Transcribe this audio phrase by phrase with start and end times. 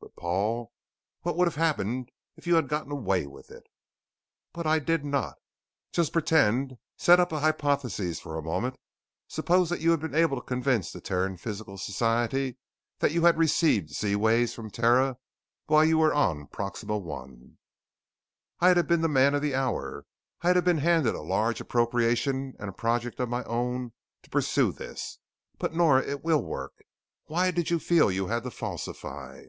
[0.00, 0.72] But Paul,
[1.22, 3.64] what would have happened if you had gotten away with it?"
[4.52, 5.34] "But I did not."
[5.92, 6.76] "Just pretend.
[6.96, 8.78] Set up a hypothesis for a minute.
[9.28, 12.56] Suppose that you had been able to convince the Terran Physical Society
[12.98, 15.18] that you had received Z waves from Terra
[15.66, 17.28] while you were on Proxima I."
[18.60, 20.04] "I'd have been the man of the hour.
[20.42, 23.92] I'd have been handed a large appropriation and a project of my own
[24.24, 25.18] to pursue this
[25.60, 26.82] But Nora, it will work.
[27.26, 29.44] Why did you feel that you had to falsify?"